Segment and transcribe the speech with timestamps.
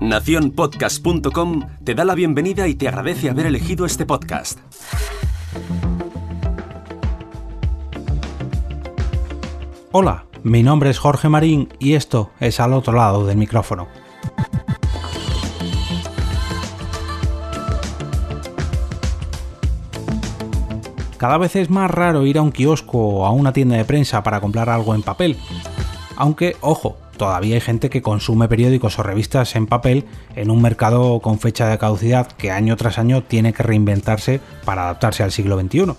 [0.00, 4.58] Naciónpodcast.com te da la bienvenida y te agradece haber elegido este podcast.
[9.92, 13.88] Hola, mi nombre es Jorge Marín y esto es al otro lado del micrófono.
[21.16, 24.22] Cada vez es más raro ir a un kiosco o a una tienda de prensa
[24.22, 25.38] para comprar algo en papel.
[26.16, 30.04] Aunque, ojo, todavía hay gente que consume periódicos o revistas en papel
[30.36, 34.84] en un mercado con fecha de caducidad que año tras año tiene que reinventarse para
[34.84, 35.94] adaptarse al siglo XXI.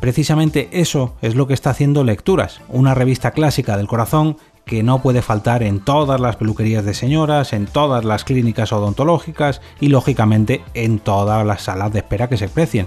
[0.00, 5.02] Precisamente eso es lo que está haciendo Lecturas, una revista clásica del corazón que no
[5.02, 10.62] puede faltar en todas las peluquerías de señoras, en todas las clínicas odontológicas y lógicamente
[10.74, 12.86] en todas las salas de espera que se precien.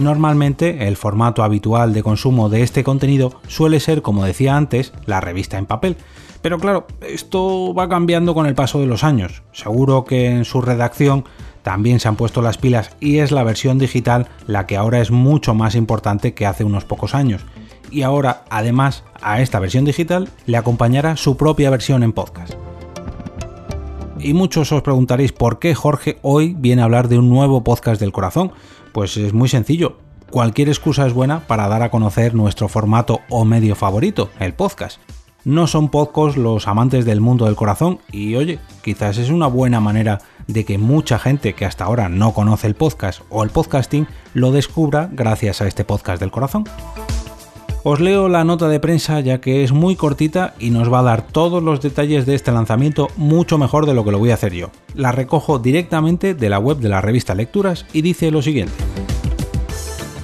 [0.00, 5.20] Normalmente el formato habitual de consumo de este contenido suele ser, como decía antes, la
[5.20, 5.98] revista en papel.
[6.40, 9.42] Pero claro, esto va cambiando con el paso de los años.
[9.52, 11.24] Seguro que en su redacción
[11.62, 15.10] también se han puesto las pilas y es la versión digital la que ahora es
[15.10, 17.44] mucho más importante que hace unos pocos años.
[17.90, 22.54] Y ahora, además, a esta versión digital le acompañará su propia versión en podcast.
[24.22, 28.00] Y muchos os preguntaréis por qué Jorge hoy viene a hablar de un nuevo podcast
[28.00, 28.52] del corazón.
[28.92, 29.96] Pues es muy sencillo.
[30.30, 35.00] Cualquier excusa es buena para dar a conocer nuestro formato o medio favorito, el podcast.
[35.44, 39.80] No son pocos los amantes del mundo del corazón y oye, quizás es una buena
[39.80, 44.06] manera de que mucha gente que hasta ahora no conoce el podcast o el podcasting
[44.34, 46.64] lo descubra gracias a este podcast del corazón.
[47.82, 51.02] Os leo la nota de prensa ya que es muy cortita y nos va a
[51.02, 54.34] dar todos los detalles de este lanzamiento mucho mejor de lo que lo voy a
[54.34, 54.70] hacer yo.
[54.94, 58.74] La recojo directamente de la web de la revista Lecturas y dice lo siguiente.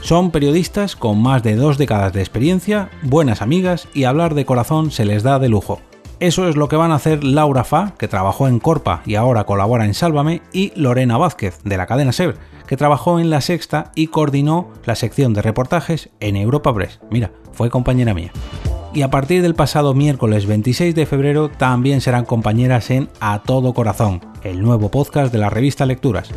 [0.02, 4.90] Son periodistas con más de dos décadas de experiencia, buenas amigas y hablar de corazón
[4.90, 5.80] se les da de lujo.
[6.18, 9.44] Eso es lo que van a hacer Laura Fa, que trabajó en Corpa y ahora
[9.44, 12.36] colabora en Sálvame, y Lorena Vázquez, de la cadena SER,
[12.66, 17.00] que trabajó en La Sexta y coordinó la sección de reportajes en Europa Press.
[17.10, 18.32] Mira, fue compañera mía.
[18.94, 23.74] Y a partir del pasado miércoles 26 de febrero también serán compañeras en A Todo
[23.74, 26.30] Corazón, el nuevo podcast de la revista Lecturas.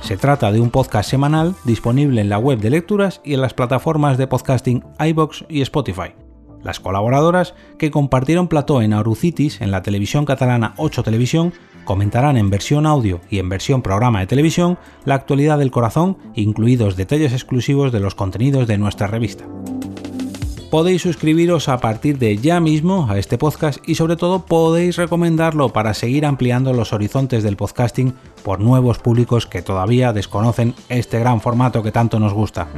[0.00, 3.52] Se trata de un podcast semanal disponible en la web de lecturas y en las
[3.52, 6.14] plataformas de podcasting iBox y Spotify.
[6.62, 11.52] Las colaboradoras que compartieron plató en Aurucitis en la televisión catalana 8 Televisión
[11.84, 16.96] comentarán en versión audio y en versión programa de televisión la actualidad del corazón, incluidos
[16.96, 19.46] detalles exclusivos de los contenidos de nuestra revista.
[20.70, 25.70] Podéis suscribiros a partir de ya mismo a este podcast y sobre todo podéis recomendarlo
[25.70, 28.12] para seguir ampliando los horizontes del podcasting
[28.44, 32.68] por nuevos públicos que todavía desconocen este gran formato que tanto nos gusta.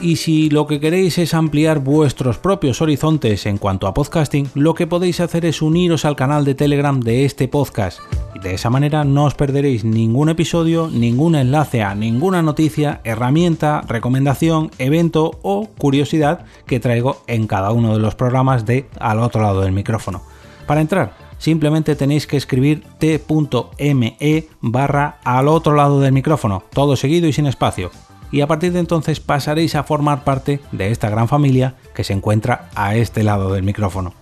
[0.00, 4.74] Y si lo que queréis es ampliar vuestros propios horizontes en cuanto a podcasting, lo
[4.74, 8.00] que podéis hacer es uniros al canal de Telegram de este podcast.
[8.34, 13.80] Y de esa manera no os perderéis ningún episodio, ningún enlace a ninguna noticia, herramienta,
[13.88, 19.40] recomendación, evento o curiosidad que traigo en cada uno de los programas de Al otro
[19.40, 20.22] lado del micrófono.
[20.66, 27.28] Para entrar, simplemente tenéis que escribir t.me barra al otro lado del micrófono, todo seguido
[27.28, 27.90] y sin espacio
[28.30, 32.12] y a partir de entonces pasaréis a formar parte de esta gran familia que se
[32.12, 34.14] encuentra a este lado del micrófono.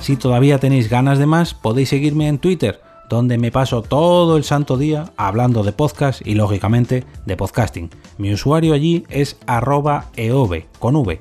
[0.00, 4.44] Si todavía tenéis ganas de más, podéis seguirme en Twitter, donde me paso todo el
[4.44, 7.90] santo día hablando de podcast y lógicamente de podcasting.
[8.16, 11.20] Mi usuario allí es arroba eove con V.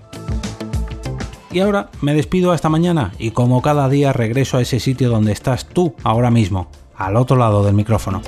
[1.51, 5.31] Y ahora me despido hasta mañana y como cada día regreso a ese sitio donde
[5.31, 8.21] estás tú ahora mismo, al otro lado del micrófono.